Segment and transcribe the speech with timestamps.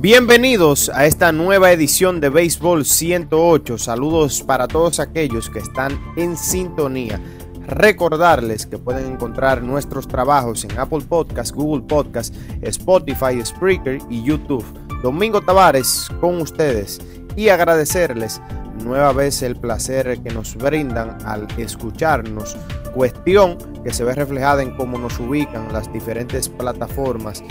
[0.00, 3.78] Bienvenidos a esta nueva edición de Béisbol 108.
[3.78, 7.20] Saludos para todos aquellos que están en sintonía.
[7.66, 12.32] Recordarles que pueden encontrar nuestros trabajos en Apple Podcast, Google Podcast,
[12.62, 14.64] Spotify, Spreaker y YouTube.
[15.02, 17.00] Domingo Tavares con ustedes
[17.34, 18.40] y agradecerles
[18.84, 22.56] nueva vez el placer que nos brindan al escucharnos,
[22.94, 27.42] cuestión que se ve reflejada en cómo nos ubican las diferentes plataformas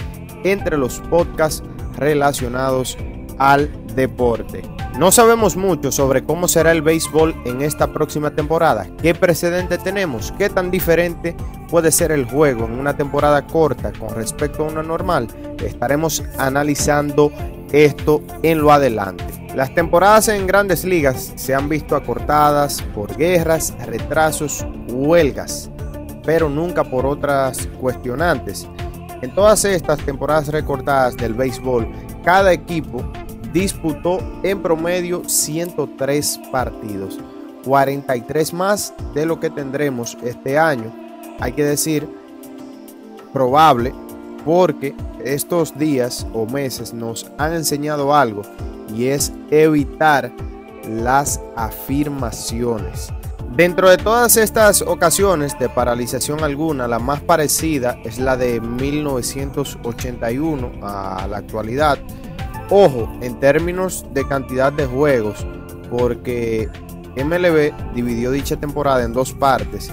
[0.45, 1.62] entre los podcasts
[1.98, 2.98] relacionados
[3.38, 4.64] al deporte.
[4.98, 10.34] No sabemos mucho sobre cómo será el béisbol en esta próxima temporada, qué precedente tenemos,
[10.40, 11.36] qué tan diferente
[11.70, 15.28] puede ser el juego en una temporada corta con respecto a una normal.
[15.64, 17.32] Estaremos analizando
[17.72, 19.26] esto en lo adelante.
[19.55, 25.70] Las temporadas en grandes ligas se han visto acortadas por guerras, retrasos, huelgas,
[26.24, 28.68] pero nunca por otras cuestionantes.
[29.21, 31.87] En todas estas temporadas recortadas del béisbol,
[32.23, 33.04] cada equipo
[33.51, 37.18] disputó en promedio 103 partidos,
[37.63, 40.93] 43 más de lo que tendremos este año.
[41.40, 42.07] Hay que decir,
[43.34, 43.93] probable,
[44.46, 48.43] porque estos días o meses nos han enseñado algo
[48.96, 50.31] y es evitar
[50.87, 53.12] las afirmaciones.
[53.55, 60.71] Dentro de todas estas ocasiones de paralización alguna, la más parecida es la de 1981
[60.84, 61.98] a la actualidad.
[62.70, 65.44] Ojo, en términos de cantidad de juegos,
[65.90, 66.69] porque
[67.16, 69.91] MLB dividió dicha temporada en dos partes.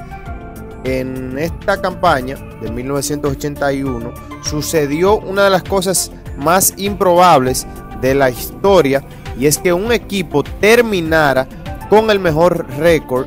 [0.85, 7.67] En esta campaña de 1981 sucedió una de las cosas más improbables
[8.03, 9.03] de la historia
[9.39, 11.49] y es que un equipo terminara
[11.89, 13.27] con el mejor récord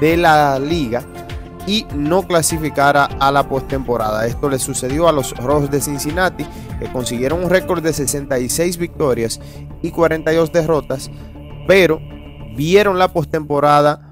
[0.00, 1.04] de la liga
[1.66, 4.26] y no clasificara a la postemporada.
[4.26, 6.46] Esto le sucedió a los Rojos de Cincinnati,
[6.80, 9.38] que consiguieron un récord de 66 victorias
[9.82, 11.10] y 42 derrotas,
[11.66, 12.00] pero
[12.56, 14.08] vieron la postemporada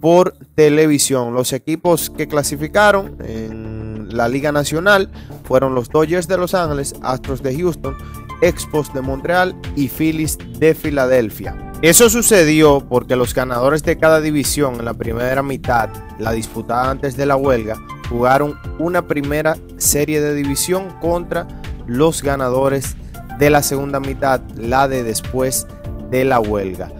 [0.00, 1.32] por televisión.
[1.32, 5.10] Los equipos que clasificaron en la Liga Nacional
[5.44, 7.96] fueron los Dodgers de Los Ángeles, Astros de Houston,
[8.42, 11.56] Expos de Montreal y Phillies de Filadelfia.
[11.84, 17.14] Eso sucedió porque los ganadores de cada división en la primera mitad, la disputada antes
[17.14, 17.76] de la huelga,
[18.08, 21.46] jugaron una primera serie de división contra
[21.86, 22.96] los ganadores
[23.38, 25.66] de la segunda mitad, la de después
[26.10, 26.90] de la huelga.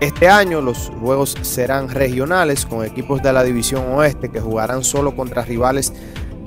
[0.00, 5.16] Este año los juegos serán regionales con equipos de la división oeste que jugarán solo
[5.16, 5.94] contra rivales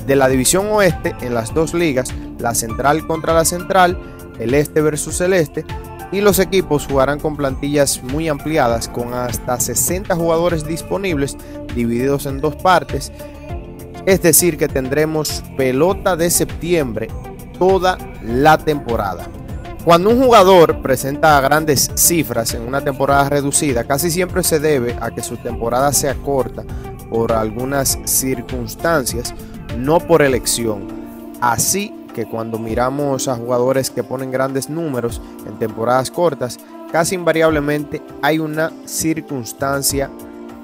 [0.06, 4.00] de la división oeste en las dos ligas, la central contra la central,
[4.38, 5.66] el este versus el este
[6.12, 11.38] y los equipos jugarán con plantillas muy ampliadas con hasta 60 jugadores disponibles
[11.76, 13.12] divididos en dos partes.
[14.06, 17.10] Es decir, que tendremos pelota de septiembre
[17.58, 19.28] toda la temporada.
[19.84, 25.12] Cuando un jugador presenta grandes cifras en una temporada reducida, casi siempre se debe a
[25.12, 26.64] que su temporada sea corta
[27.10, 29.34] por algunas circunstancias,
[29.78, 30.88] no por elección.
[31.40, 36.60] Así que cuando miramos a jugadores que ponen grandes números en temporadas cortas,
[36.92, 40.10] casi invariablemente hay una circunstancia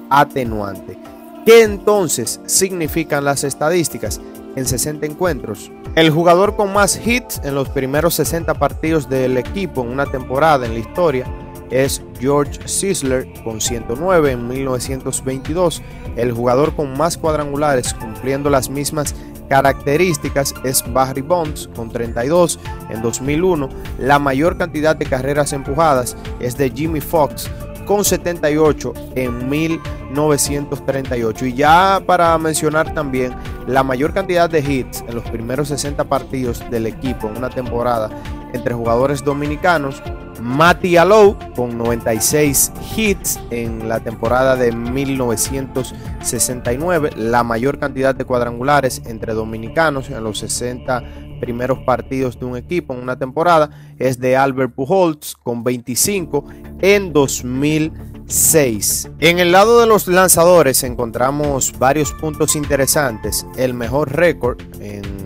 [0.09, 0.97] atenuante.
[1.45, 4.19] ¿Qué entonces significan las estadísticas?
[4.57, 9.81] En 60 encuentros, el jugador con más hits en los primeros 60 partidos del equipo
[9.81, 11.25] en una temporada en la historia
[11.69, 15.81] es George Sisler con 109 en 1922,
[16.17, 19.15] el jugador con más cuadrangulares cumpliendo las mismas
[19.49, 23.69] características es Barry Bonds con 32 en 2001.
[23.99, 27.49] La mayor cantidad de carreras empujadas es de Jimmy Fox
[27.85, 31.45] con 78 en 1938.
[31.45, 33.35] Y ya para mencionar también
[33.67, 38.09] la mayor cantidad de hits en los primeros 60 partidos del equipo en una temporada
[38.53, 40.01] entre jugadores dominicanos
[40.41, 49.01] Matty Alou con 96 hits en la temporada de 1969, la mayor cantidad de cuadrangulares
[49.05, 51.03] entre dominicanos en los 60
[51.39, 56.45] primeros partidos de un equipo en una temporada es de Albert Pujols con 25
[56.81, 59.09] en 2006.
[59.19, 63.45] En el lado de los lanzadores encontramos varios puntos interesantes.
[63.57, 65.24] El mejor récord en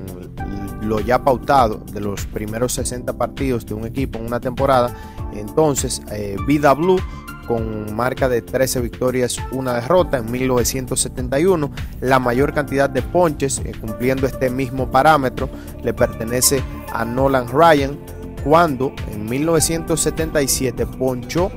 [0.90, 4.94] lo ya pautado de los primeros 60 partidos de un equipo en una temporada.
[5.34, 7.00] Entonces, eh, Vida Blue
[7.48, 11.72] con marca de 13 victorias, una derrota en 1971.
[12.02, 15.50] La mayor cantidad de ponches, eh, cumpliendo este mismo parámetro,
[15.84, 16.62] le pertenece
[16.94, 17.98] a Nolan Ryan,
[18.44, 21.52] cuando en 1977 ponchó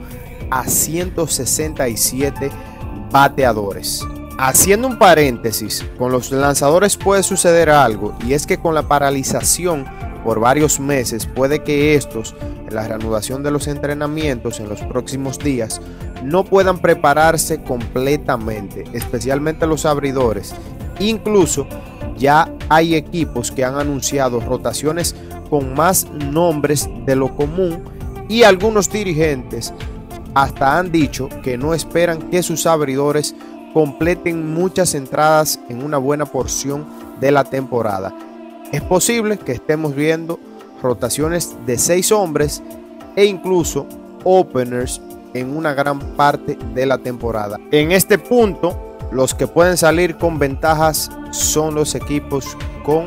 [0.50, 2.50] a 167
[3.10, 4.02] bateadores.
[4.38, 9.84] Haciendo un paréntesis, con los lanzadores puede suceder algo y es que con la paralización
[10.24, 15.38] por varios meses, puede que estos, en la reanudación de los entrenamientos en los próximos
[15.38, 15.80] días,
[16.22, 20.54] no puedan prepararse completamente, especialmente los abridores.
[21.00, 21.66] Incluso
[22.16, 25.16] ya hay equipos que han anunciado rotaciones
[25.50, 27.82] con más nombres de lo común
[28.28, 29.74] y algunos dirigentes
[30.34, 33.34] hasta han dicho que no esperan que sus abridores
[33.72, 36.84] completen muchas entradas en una buena porción
[37.20, 38.14] de la temporada.
[38.72, 40.38] Es posible que estemos viendo
[40.82, 42.62] rotaciones de seis hombres
[43.16, 43.86] e incluso
[44.24, 45.00] openers
[45.34, 47.58] en una gran parte de la temporada.
[47.70, 53.06] En este punto, los que pueden salir con ventajas son los equipos con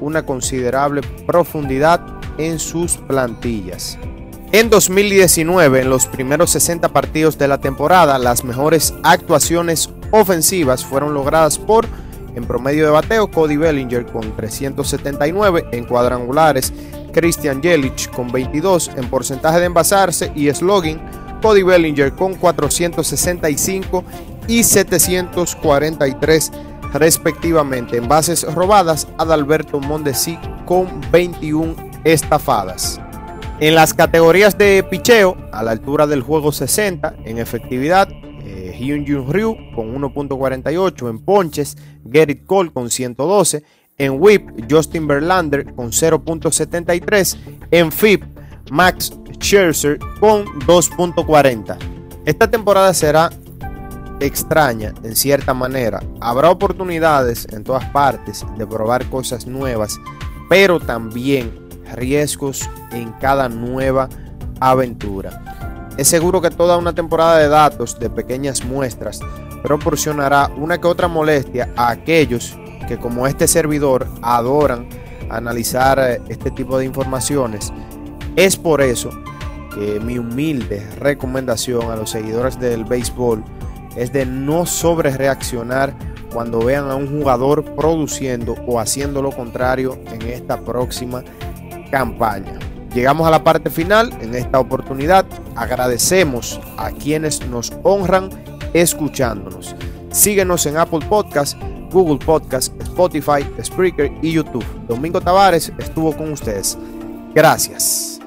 [0.00, 2.00] una considerable profundidad
[2.38, 3.98] en sus plantillas.
[4.54, 11.12] En 2019, en los primeros 60 partidos de la temporada, las mejores actuaciones ofensivas fueron
[11.12, 11.88] logradas por,
[12.36, 16.72] en promedio de bateo, Cody Bellinger con 379, en cuadrangulares,
[17.12, 21.00] Christian Jelic con 22, en porcentaje de envasarse y slogan,
[21.42, 24.04] Cody Bellinger con 465
[24.46, 26.52] y 743
[26.92, 27.96] respectivamente.
[27.96, 31.74] En bases robadas, Adalberto Mondesi con 21
[32.04, 33.00] estafadas.
[33.60, 38.08] En las categorías de picheo, a la altura del juego 60, en efectividad,
[38.44, 41.76] eh, Hyun Jun Ryu con 1.48, en ponches,
[42.10, 43.62] Gerrit Cole con 112,
[43.96, 47.36] en whip, Justin Verlander con 0.73,
[47.70, 48.24] en FIP,
[48.72, 51.76] Max Scherzer con 2.40.
[52.24, 53.30] Esta temporada será
[54.18, 56.02] extraña en cierta manera.
[56.20, 60.00] Habrá oportunidades en todas partes de probar cosas nuevas,
[60.48, 61.63] pero también
[61.94, 64.08] riesgos en cada nueva
[64.60, 65.90] aventura.
[65.96, 69.20] Es seguro que toda una temporada de datos de pequeñas muestras
[69.62, 72.58] proporcionará una que otra molestia a aquellos
[72.88, 74.88] que como este servidor adoran
[75.30, 77.72] analizar eh, este tipo de informaciones.
[78.36, 79.10] Es por eso
[79.74, 83.44] que mi humilde recomendación a los seguidores del béisbol
[83.96, 85.94] es de no sobre reaccionar
[86.32, 91.22] cuando vean a un jugador produciendo o haciendo lo contrario en esta próxima
[91.90, 92.58] campaña.
[92.94, 95.26] Llegamos a la parte final en esta oportunidad.
[95.56, 98.30] Agradecemos a quienes nos honran
[98.72, 99.74] escuchándonos.
[100.10, 101.58] Síguenos en Apple Podcast,
[101.90, 104.64] Google Podcast, Spotify, Spreaker y YouTube.
[104.86, 106.78] Domingo Tavares estuvo con ustedes.
[107.34, 108.20] Gracias.